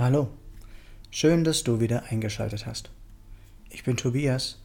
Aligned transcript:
Hallo, 0.00 0.28
schön, 1.10 1.44
dass 1.44 1.62
du 1.62 1.78
wieder 1.78 2.04
eingeschaltet 2.04 2.64
hast. 2.64 2.88
Ich 3.68 3.84
bin 3.84 3.98
Tobias, 3.98 4.58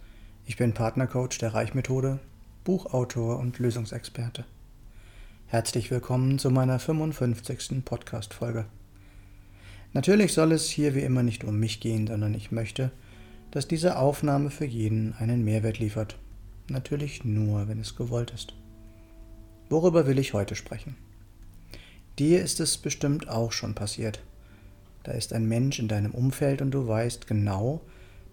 ich 0.46 0.56
bin 0.56 0.74
Partnercoach 0.74 1.38
der 1.42 1.54
Reichmethode, 1.54 2.22
Buchautor 2.64 3.38
und 3.40 3.60
Lösungsexperte. 3.60 4.46
Herzlich 5.48 5.92
willkommen 5.92 6.40
zu 6.40 6.52
meiner 6.52 6.80
55. 6.80 7.84
Podcast-Folge. 7.84 8.66
Natürlich 9.92 10.32
soll 10.32 10.54
es 10.54 10.70
hier 10.70 10.96
wie 10.96 11.02
immer 11.02 11.22
nicht 11.22 11.44
um 11.44 11.60
mich 11.60 11.82
gehen, 11.82 12.08
sondern 12.08 12.34
ich 12.34 12.54
möchte, 12.54 12.92
dass 13.52 13.68
diese 13.68 13.98
Aufnahme 13.98 14.52
für 14.52 14.64
jeden 14.64 15.16
einen 15.20 15.44
Mehrwert 15.44 15.80
liefert. 15.80 16.18
Natürlich 16.70 17.26
nur, 17.26 17.68
wenn 17.68 17.82
es 17.82 17.98
gewollt 17.98 18.32
ist. 18.32 18.54
Worüber 19.68 20.08
will 20.08 20.18
ich 20.18 20.34
heute 20.34 20.56
sprechen? 20.56 20.96
Dir 22.20 22.42
ist 22.42 22.62
es 22.62 22.78
bestimmt 22.78 23.28
auch 23.28 23.52
schon 23.52 23.76
passiert 23.76 24.22
da 25.06 25.12
ist 25.12 25.34
ein 25.34 25.48
Mensch 25.48 25.78
in 25.78 25.88
deinem 25.88 26.12
Umfeld 26.12 26.64
und 26.64 26.72
du 26.72 26.88
weißt 26.88 27.28
genau, 27.28 27.82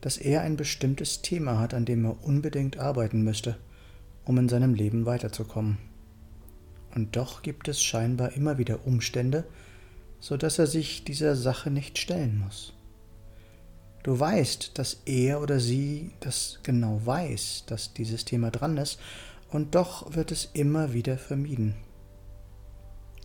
dass 0.00 0.16
er 0.16 0.40
ein 0.40 0.56
bestimmtes 0.56 1.20
Thema 1.20 1.58
hat, 1.58 1.74
an 1.74 1.84
dem 1.84 2.06
er 2.06 2.24
unbedingt 2.24 2.78
arbeiten 2.78 3.22
müsste, 3.22 3.58
um 4.24 4.38
in 4.38 4.48
seinem 4.48 4.72
Leben 4.72 5.04
weiterzukommen. 5.04 5.76
Und 6.94 7.14
doch 7.14 7.42
gibt 7.42 7.68
es 7.68 7.82
scheinbar 7.82 8.32
immer 8.32 8.56
wieder 8.56 8.86
Umstände, 8.86 9.44
so 10.18 10.38
dass 10.38 10.58
er 10.58 10.66
sich 10.66 11.04
dieser 11.04 11.36
Sache 11.36 11.70
nicht 11.70 11.98
stellen 11.98 12.38
muss. 12.38 12.72
Du 14.02 14.18
weißt, 14.18 14.78
dass 14.78 15.02
er 15.04 15.42
oder 15.42 15.60
sie 15.60 16.12
das 16.20 16.58
genau 16.62 17.02
weiß, 17.04 17.64
dass 17.66 17.92
dieses 17.92 18.24
Thema 18.24 18.50
dran 18.50 18.78
ist, 18.78 18.98
und 19.50 19.74
doch 19.74 20.14
wird 20.14 20.32
es 20.32 20.48
immer 20.54 20.94
wieder 20.94 21.18
vermieden. 21.18 21.74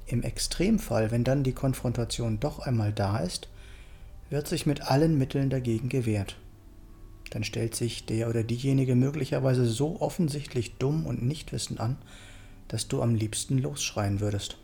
Im 0.07 0.23
Extremfall, 0.23 1.11
wenn 1.11 1.25
dann 1.25 1.43
die 1.43 1.53
Konfrontation 1.53 2.39
doch 2.39 2.59
einmal 2.59 2.93
da 2.93 3.19
ist, 3.19 3.49
wird 4.29 4.47
sich 4.47 4.65
mit 4.65 4.81
allen 4.81 5.17
Mitteln 5.17 5.49
dagegen 5.49 5.89
gewehrt. 5.89 6.37
Dann 7.29 7.43
stellt 7.43 7.75
sich 7.75 8.05
der 8.05 8.29
oder 8.29 8.43
diejenige 8.43 8.95
möglicherweise 8.95 9.65
so 9.65 9.99
offensichtlich 9.99 10.75
dumm 10.75 11.05
und 11.05 11.23
nichtwissend 11.23 11.81
an, 11.81 11.97
dass 12.69 12.87
du 12.87 13.01
am 13.01 13.15
liebsten 13.15 13.57
losschreien 13.57 14.21
würdest. 14.21 14.57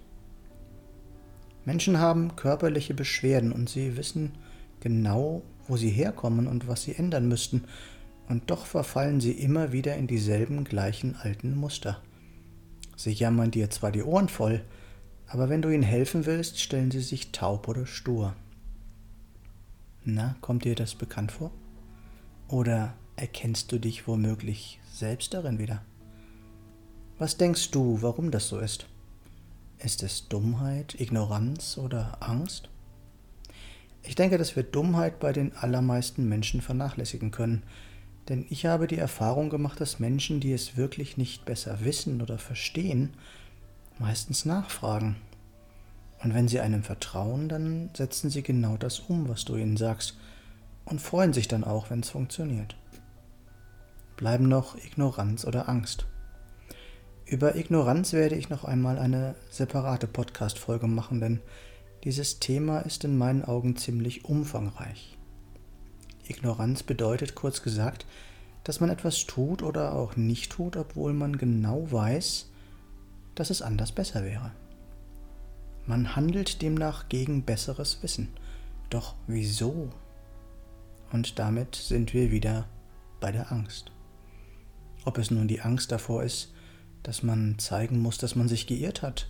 Menschen 1.65 1.99
haben 1.99 2.35
körperliche 2.35 2.93
Beschwerden 2.93 3.51
und 3.51 3.69
sie 3.69 3.97
wissen 3.97 4.31
genau, 4.79 5.41
wo 5.67 5.77
sie 5.77 5.89
herkommen 5.89 6.47
und 6.47 6.67
was 6.67 6.83
sie 6.83 6.95
ändern 6.95 7.27
müssten, 7.27 7.65
und 8.29 8.49
doch 8.49 8.65
verfallen 8.65 9.19
sie 9.19 9.33
immer 9.33 9.73
wieder 9.73 9.97
in 9.97 10.07
dieselben 10.07 10.63
gleichen 10.63 11.17
alten 11.17 11.55
Muster. 11.55 12.01
Sie 12.95 13.11
jammern 13.11 13.51
dir 13.51 13.69
zwar 13.69 13.91
die 13.91 14.03
Ohren 14.03 14.29
voll, 14.29 14.63
aber 15.33 15.49
wenn 15.49 15.63
du 15.63 15.69
ihnen 15.71 15.81
helfen 15.81 16.27
willst, 16.27 16.61
stellen 16.61 16.91
sie 16.91 17.01
sich 17.01 17.31
taub 17.31 17.67
oder 17.67 17.87
stur. 17.87 18.35
Na, 20.05 20.35
kommt 20.41 20.63
dir 20.63 20.75
das 20.75 20.93
bekannt 20.93 21.31
vor? 21.31 21.49
Oder 22.47 22.93
erkennst 23.15 23.71
du 23.71 23.79
dich 23.79 24.07
womöglich 24.07 24.79
selbst 24.91 25.33
darin 25.33 25.57
wieder? 25.57 25.81
Was 27.17 27.35
denkst 27.35 27.71
du, 27.71 28.03
warum 28.03 28.29
das 28.29 28.47
so 28.47 28.59
ist? 28.59 28.85
Ist 29.79 30.03
es 30.03 30.29
Dummheit, 30.29 31.01
Ignoranz 31.01 31.79
oder 31.79 32.17
Angst? 32.19 32.69
Ich 34.03 34.13
denke, 34.13 34.37
dass 34.37 34.55
wir 34.55 34.61
Dummheit 34.61 35.19
bei 35.19 35.33
den 35.33 35.57
allermeisten 35.57 36.29
Menschen 36.29 36.61
vernachlässigen 36.61 37.31
können, 37.31 37.63
denn 38.29 38.45
ich 38.51 38.67
habe 38.67 38.85
die 38.85 38.99
Erfahrung 38.99 39.49
gemacht, 39.49 39.81
dass 39.81 39.99
Menschen, 39.99 40.39
die 40.41 40.53
es 40.53 40.77
wirklich 40.77 41.17
nicht 41.17 41.43
besser 41.43 41.83
wissen 41.83 42.21
oder 42.21 42.37
verstehen, 42.37 43.15
meistens 43.99 44.45
nachfragen. 44.45 45.15
Und 46.23 46.33
wenn 46.33 46.47
sie 46.47 46.59
einem 46.59 46.83
vertrauen, 46.83 47.49
dann 47.49 47.89
setzen 47.93 48.29
sie 48.29 48.43
genau 48.43 48.77
das 48.77 48.99
um, 48.99 49.27
was 49.27 49.45
du 49.45 49.55
ihnen 49.55 49.77
sagst, 49.77 50.17
und 50.85 51.01
freuen 51.01 51.33
sich 51.33 51.47
dann 51.47 51.63
auch, 51.63 51.89
wenn 51.89 52.01
es 52.01 52.09
funktioniert. 52.09 52.75
Bleiben 54.15 54.47
noch 54.47 54.77
Ignoranz 54.77 55.45
oder 55.45 55.67
Angst. 55.67 56.05
Über 57.25 57.55
Ignoranz 57.55 58.13
werde 58.13 58.35
ich 58.35 58.49
noch 58.49 58.63
einmal 58.63 58.99
eine 58.99 59.35
separate 59.49 60.07
Podcast-Folge 60.07 60.87
machen, 60.87 61.19
denn 61.19 61.41
dieses 62.03 62.39
Thema 62.39 62.79
ist 62.79 63.03
in 63.05 63.17
meinen 63.17 63.43
Augen 63.43 63.75
ziemlich 63.75 64.25
umfangreich. 64.25 65.17
Ignoranz 66.27 66.83
bedeutet 66.83 67.35
kurz 67.35 67.63
gesagt, 67.63 68.05
dass 68.63 68.79
man 68.79 68.89
etwas 68.89 69.25
tut 69.25 69.63
oder 69.63 69.93
auch 69.93 70.15
nicht 70.15 70.51
tut, 70.51 70.77
obwohl 70.77 71.13
man 71.13 71.37
genau 71.37 71.91
weiß, 71.91 72.49
dass 73.35 73.49
es 73.49 73.61
anders 73.61 73.91
besser 73.91 74.23
wäre. 74.23 74.51
Man 75.85 76.15
handelt 76.15 76.61
demnach 76.61 77.09
gegen 77.09 77.43
besseres 77.43 78.01
Wissen. 78.01 78.29
Doch 78.89 79.15
wieso? 79.27 79.89
Und 81.11 81.39
damit 81.39 81.75
sind 81.75 82.13
wir 82.13 82.31
wieder 82.31 82.67
bei 83.19 83.31
der 83.31 83.51
Angst. 83.51 83.91
Ob 85.05 85.17
es 85.17 85.29
nun 85.31 85.47
die 85.47 85.61
Angst 85.61 85.91
davor 85.91 86.23
ist, 86.23 86.53
dass 87.03 87.21
man 87.21 87.59
zeigen 87.59 87.99
muss, 87.99 88.17
dass 88.17 88.35
man 88.35 88.47
sich 88.47 88.65
geirrt 88.67 89.01
hat, 89.01 89.29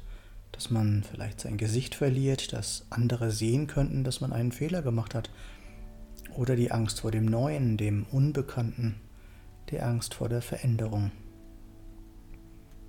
dass 0.51 0.69
man 0.69 1.03
vielleicht 1.03 1.41
sein 1.41 1.57
Gesicht 1.57 1.95
verliert, 1.95 2.53
dass 2.53 2.85
andere 2.91 3.31
sehen 3.31 3.65
könnten, 3.65 4.03
dass 4.03 4.21
man 4.21 4.31
einen 4.31 4.51
Fehler 4.51 4.83
gemacht 4.83 5.15
hat, 5.15 5.31
oder 6.35 6.55
die 6.55 6.71
Angst 6.71 7.01
vor 7.01 7.11
dem 7.11 7.25
Neuen, 7.25 7.77
dem 7.77 8.05
Unbekannten, 8.11 8.95
die 9.69 9.79
Angst 9.79 10.13
vor 10.13 10.29
der 10.29 10.41
Veränderung. 10.41 11.11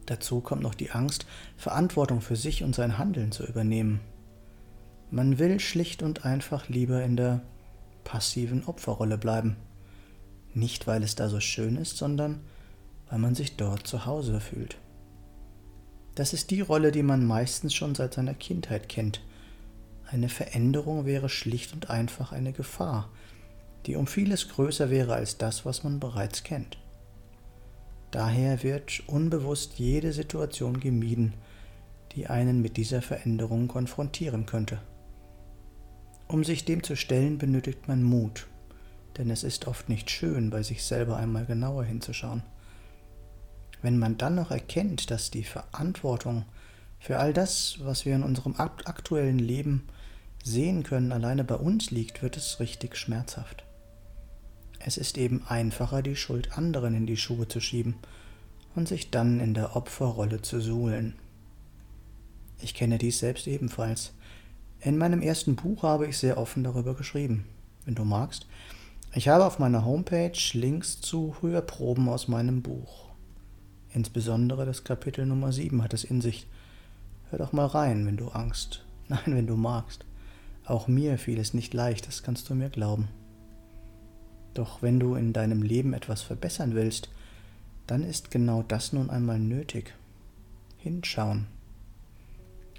Dazu 0.06 0.41
kommt 0.41 0.62
noch 0.62 0.75
die 0.75 0.91
Angst, 0.91 1.26
Verantwortung 1.56 2.20
für 2.20 2.37
sich 2.37 2.62
und 2.62 2.75
sein 2.75 2.98
Handeln 2.98 3.32
zu 3.32 3.47
übernehmen. 3.47 4.00
Man 5.10 5.38
will 5.38 5.60
schlicht 5.60 6.03
und 6.03 6.25
einfach 6.25 6.69
lieber 6.69 7.03
in 7.03 7.16
der 7.16 7.42
passiven 8.04 8.64
Opferrolle 8.64 9.19
bleiben. 9.19 9.56
Nicht, 10.53 10.87
weil 10.87 11.03
es 11.03 11.14
da 11.14 11.28
so 11.28 11.41
schön 11.41 11.76
ist, 11.76 11.97
sondern 11.97 12.41
weil 13.09 13.19
man 13.19 13.34
sich 13.34 13.56
dort 13.56 13.87
zu 13.87 14.06
Hause 14.06 14.41
fühlt. 14.41 14.76
Das 16.14 16.32
ist 16.32 16.50
die 16.50 16.60
Rolle, 16.60 16.93
die 16.93 17.03
man 17.03 17.25
meistens 17.25 17.75
schon 17.75 17.94
seit 17.94 18.14
seiner 18.14 18.34
Kindheit 18.34 18.88
kennt. 18.88 19.20
Eine 20.06 20.28
Veränderung 20.28 21.06
wäre 21.06 21.28
schlicht 21.28 21.72
und 21.72 21.91
einfach 21.91 22.31
eine 22.31 22.53
Gefahr, 22.53 23.10
die 23.87 23.97
um 23.97 24.06
vieles 24.06 24.48
größer 24.48 24.91
wäre 24.91 25.14
als 25.14 25.38
das, 25.38 25.64
was 25.64 25.82
man 25.82 25.98
bereits 25.98 26.44
kennt. 26.44 26.78
Daher 28.14 28.62
wird 28.62 29.02
unbewusst 29.08 29.80
jede 29.80 30.12
Situation 30.12 30.78
gemieden, 30.78 31.34
die 32.12 32.28
einen 32.28 32.62
mit 32.62 32.76
dieser 32.76 33.02
Veränderung 33.02 33.66
konfrontieren 33.66 34.47
könnte. 34.47 34.78
Um 36.28 36.44
sich 36.44 36.64
dem 36.64 36.84
zu 36.84 36.94
stellen, 36.94 37.38
benötigt 37.38 37.88
man 37.88 38.04
Mut, 38.04 38.47
denn 39.19 39.30
es 39.30 39.42
ist 39.42 39.66
oft 39.66 39.88
nicht 39.88 40.12
schön, 40.12 40.50
bei 40.50 40.62
sich 40.62 40.84
selber 40.84 41.16
einmal 41.16 41.44
genauer 41.44 41.82
hinzuschauen. 41.82 42.44
Wenn 43.82 43.98
man 43.98 44.16
dann 44.16 44.36
noch 44.36 44.52
erkennt, 44.52 45.10
dass 45.10 45.32
die 45.32 45.42
Verantwortung 45.42 46.44
für 47.00 47.19
all 47.19 47.32
das, 47.32 47.78
was 47.81 48.06
wir 48.06 48.14
in 48.14 48.22
unserem 48.22 48.54
aktuellen 48.54 49.41
Leben 49.41 49.88
sehen 50.44 50.84
können, 50.84 51.10
alleine 51.10 51.42
bei 51.42 51.56
uns 51.56 51.91
liegt, 51.91 52.22
wird 52.22 52.36
es 52.36 52.60
richtig 52.60 52.96
schmerzhaft. 52.96 53.64
Es 54.87 54.99
ist 54.99 55.17
eben 55.17 55.43
einfacher, 55.49 56.03
die 56.03 56.15
Schuld 56.15 56.59
anderen 56.59 56.95
in 56.95 57.06
die 57.06 57.17
Schuhe 57.17 57.49
zu 57.49 57.59
schieben 57.59 57.95
und 58.75 58.87
sich 58.87 59.11
dann 59.11 59.41
in 59.41 59.55
der 59.55 59.77
Opferrolle 59.77 60.43
zu 60.43 60.61
suhlen. 60.61 61.15
Ich 62.61 62.75
kenne 62.75 62.99
dies 62.99 63.19
selbst 63.19 63.47
ebenfalls. 63.47 64.12
In 64.83 64.99
meinem 64.99 65.23
ersten 65.23 65.56
Buch 65.56 65.84
habe 65.84 66.06
ich 66.06 66.19
sehr 66.19 66.37
offen 66.37 66.65
darüber 66.65 66.94
geschrieben. 66.94 67.47
Wenn 67.87 67.94
du 67.94 68.05
magst, 68.05 68.47
ich 69.15 69.28
habe 69.28 69.47
auf 69.47 69.59
meiner 69.59 69.87
Homepage 69.87 70.39
Links 70.53 71.00
zu 71.00 71.34
Hörproben 71.41 72.11
aus 72.11 72.29
meinem 72.29 72.61
Buch. 72.61 73.08
Insbesondere 73.94 74.67
das 74.67 74.85
Kapitel 74.85 75.25
Nummer 75.25 75.50
7 75.50 75.82
hat 75.82 75.94
es 75.94 76.05
in 76.05 76.20
sich. 76.20 76.47
Hör 77.31 77.38
doch 77.38 77.55
mal 77.55 77.67
rein, 77.67 78.05
wenn 78.05 78.19
du 78.19 78.29
Angst, 78.29 78.85
nein, 79.08 79.20
wenn 79.29 79.47
du 79.47 79.56
magst. 79.56 80.05
Auch 80.67 80.88
mir 80.88 81.17
fiel 81.17 81.38
es 81.38 81.55
nicht 81.55 81.73
leicht, 81.73 82.06
das 82.06 82.23
kannst 82.23 82.50
du 82.50 82.55
mir 82.55 82.69
glauben. 82.69 83.08
Doch 84.55 84.83
wenn 84.83 85.01
du 85.01 85.17
in 85.17 85.33
deinem 85.33 85.62
Leben 85.62 85.93
etwas 85.93 86.23
verbessern 86.23 86.75
willst, 86.75 87.09
dann 87.87 88.03
ist 88.03 88.31
genau 88.31 88.62
das 88.62 88.93
nun 88.93 89.11
einmal 89.11 89.39
nötig. 89.39 89.95
Hinschauen. 90.79 91.47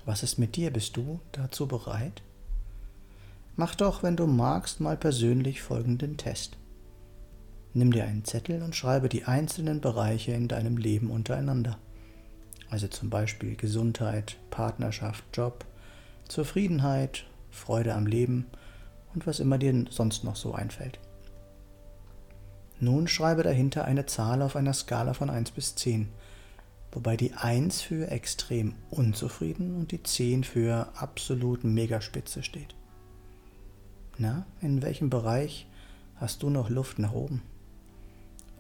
Was 0.06 0.24
ist 0.24 0.38
mit 0.38 0.56
dir? 0.56 0.72
Bist 0.72 0.96
du 0.98 1.20
dazu 1.32 1.68
bereit? 1.68 2.22
Mach 3.56 3.76
doch, 3.76 4.04
wenn 4.04 4.16
du 4.16 4.28
magst, 4.28 4.80
mal 4.80 4.98
persönlich 4.98 5.62
folgenden 5.62 6.18
Test. 6.18 6.58
Nimm 7.74 7.92
dir 7.92 8.06
einen 8.06 8.24
Zettel 8.24 8.62
und 8.62 8.76
schreibe 8.76 9.10
die 9.10 9.26
einzelnen 9.26 9.82
Bereiche 9.82 10.32
in 10.32 10.48
deinem 10.48 10.78
Leben 10.78 11.10
untereinander. 11.10 11.78
Also 12.70 12.88
zum 12.88 13.10
Beispiel 13.10 13.56
Gesundheit, 13.56 14.38
Partnerschaft, 14.50 15.24
Job, 15.34 15.66
Zufriedenheit, 16.28 17.26
Freude 17.52 17.94
am 17.94 18.08
Leben 18.08 18.46
und 19.14 19.28
was 19.28 19.40
immer 19.40 19.58
dir 19.58 19.86
sonst 19.90 20.24
noch 20.24 20.36
so 20.36 20.54
einfällt. 20.54 21.00
Nun 22.80 23.08
schreibe 23.08 23.44
dahinter 23.44 23.86
eine 23.86 24.06
Zahl 24.06 24.42
auf 24.42 24.56
einer 24.56 24.74
Skala 24.74 25.14
von 25.14 25.30
1 25.30 25.52
bis 25.52 25.76
10, 25.76 26.10
wobei 26.92 27.16
die 27.16 27.34
1 27.34 27.82
für 27.82 28.10
extrem 28.10 28.76
unzufrieden 28.90 29.76
und 29.76 29.92
die 29.92 30.04
10 30.04 30.44
für 30.44 30.90
absolut 30.96 31.64
Megaspitze 31.64 32.44
steht. 32.44 32.76
Na, 34.18 34.46
in 34.62 34.82
welchem 34.82 35.10
Bereich 35.10 35.68
hast 36.16 36.44
du 36.44 36.50
noch 36.50 36.70
Luft 36.70 37.00
nach 37.00 37.14
oben? 37.14 37.42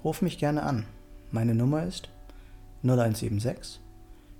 Ruf 0.03 0.21
mich 0.21 0.37
gerne 0.37 0.63
an. 0.63 0.85
Meine 1.31 1.55
Nummer 1.55 1.83
ist 1.83 2.09
0176 2.83 3.81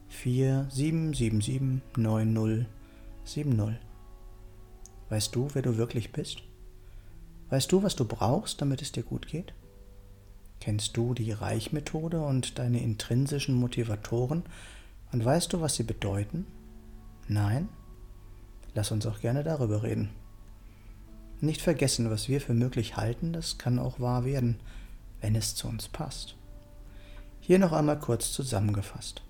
4777 0.10 1.82
9070. 1.98 3.80
Weißt 5.10 5.36
du, 5.36 5.50
wer 5.54 5.62
du 5.62 5.78
wirklich 5.78 6.12
bist? 6.12 6.44
Weißt 7.50 7.72
du, 7.72 7.84
was 7.84 7.96
du 7.96 8.06
brauchst, 8.06 8.62
damit 8.62 8.82
es 8.82 8.92
dir 8.92 9.04
gut 9.04 9.28
geht? 9.28 9.54
Kennst 10.66 10.98
du 10.98 11.14
die 11.14 11.32
Reichmethode 11.32 12.22
und 12.22 12.58
deine 12.58 12.82
intrinsischen 12.82 13.54
Motivatoren 13.54 14.42
und 15.12 15.24
weißt 15.24 15.54
du, 15.54 15.62
was 15.62 15.76
sie 15.76 15.84
bedeuten? 15.84 16.48
Nein? 17.28 17.70
Lass 18.74 18.90
uns 18.90 19.06
auch 19.06 19.20
gerne 19.20 19.44
darüber 19.44 19.84
reden. 19.84 20.10
Nicht 21.40 21.62
vergessen, 21.62 22.10
was 22.10 22.30
wir 22.30 22.42
für 22.42 22.56
möglich 22.56 22.98
halten, 22.98 23.32
das 23.32 23.60
kann 23.60 23.78
auch 23.78 24.00
wahr 24.00 24.26
werden, 24.26 24.60
wenn 25.22 25.36
es 25.36 25.54
zu 25.54 25.68
uns 25.68 25.88
passt. 25.88 26.36
Hier 27.42 27.60
noch 27.60 27.72
einmal 27.72 28.00
kurz 28.00 28.34
zusammengefasst. 28.34 29.22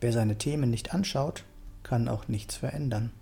Wer 0.00 0.12
seine 0.12 0.36
Themen 0.36 0.68
nicht 0.68 0.94
anschaut, 0.94 1.44
kann 1.84 2.08
auch 2.08 2.26
nichts 2.26 2.56
verändern. 2.56 3.12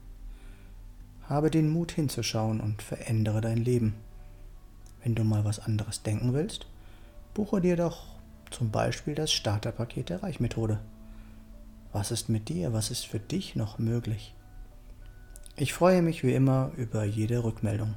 Habe 1.28 1.50
den 1.50 1.68
Mut 1.68 1.92
hinzuschauen 1.92 2.58
und 2.58 2.80
verändere 2.80 3.42
dein 3.42 3.58
Leben. 3.58 3.96
Wenn 5.02 5.14
du 5.14 5.24
mal 5.24 5.44
was 5.44 5.58
anderes 5.58 6.02
denken 6.02 6.32
willst, 6.32 6.68
buche 7.34 7.60
dir 7.60 7.76
doch 7.76 8.04
zum 8.50 8.70
Beispiel 8.70 9.14
das 9.14 9.32
Starterpaket 9.32 10.10
der 10.10 10.22
Reichmethode. 10.22 10.80
Was 11.92 12.10
ist 12.10 12.28
mit 12.28 12.48
dir? 12.48 12.72
Was 12.72 12.90
ist 12.90 13.06
für 13.06 13.20
dich 13.20 13.56
noch 13.56 13.78
möglich? 13.78 14.34
Ich 15.56 15.74
freue 15.74 16.02
mich 16.02 16.24
wie 16.24 16.34
immer 16.34 16.72
über 16.76 17.04
jede 17.04 17.44
Rückmeldung. 17.44 17.94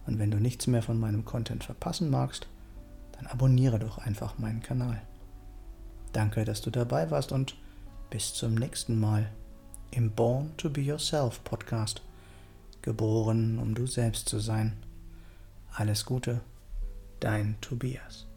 Und 0.07 0.19
wenn 0.19 0.31
du 0.31 0.37
nichts 0.39 0.67
mehr 0.67 0.83
von 0.83 0.99
meinem 0.99 1.25
Content 1.25 1.65
verpassen 1.65 2.11
magst, 2.11 2.47
dann 3.21 3.31
abonniere 3.31 3.79
doch 3.79 3.99
einfach 3.99 4.39
meinen 4.39 4.63
Kanal. 4.63 5.01
Danke, 6.13 6.45
dass 6.45 6.63
du 6.63 6.71
dabei 6.71 7.11
warst 7.11 7.33
und 7.33 7.57
bis 8.09 8.35
zum 8.35 8.55
nächsten 8.55 8.99
Mal 8.99 9.31
im 9.91 10.11
Born 10.11 10.57
to 10.57 10.71
Be 10.71 10.81
Yourself 10.81 11.45
Podcast. 11.45 12.03
Geboren, 12.83 13.59
um 13.59 13.75
du 13.75 13.87
selbst 13.87 14.29
zu 14.29 14.39
sein. 14.39 14.77
Alles 15.75 16.07
Gute, 16.07 16.41
dein 17.21 17.61
Tobias. 17.61 18.30